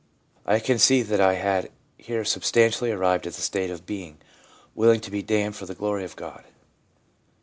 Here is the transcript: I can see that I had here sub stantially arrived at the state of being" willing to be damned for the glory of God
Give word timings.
I 0.47 0.57
can 0.57 0.79
see 0.79 1.03
that 1.03 1.21
I 1.21 1.35
had 1.35 1.69
here 1.95 2.25
sub 2.25 2.41
stantially 2.41 2.91
arrived 2.91 3.27
at 3.27 3.33
the 3.33 3.41
state 3.43 3.69
of 3.69 3.85
being" 3.85 4.17
willing 4.73 4.99
to 5.01 5.11
be 5.11 5.21
damned 5.21 5.55
for 5.57 5.67
the 5.67 5.75
glory 5.75 6.03
of 6.03 6.15
God 6.15 6.43